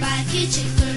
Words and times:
by 0.00 0.24
kitchen. 0.30 0.89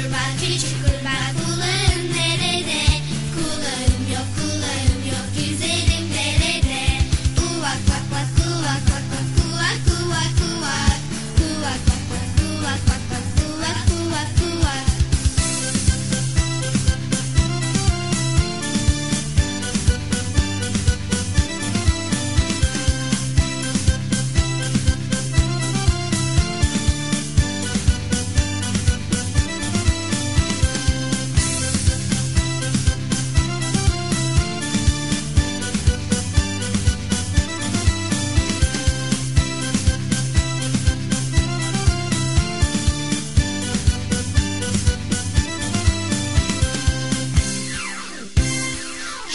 얼마 0.00 0.16
뒤집고 0.38 0.99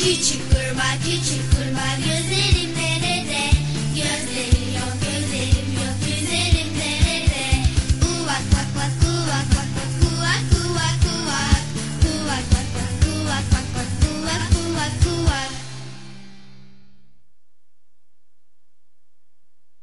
Küçük 0.06 0.42
kurbağa 0.50 0.98
küçük 1.04 1.52
kurbağa 1.52 1.96
gözlerim 1.98 2.70
nereye? 2.78 3.15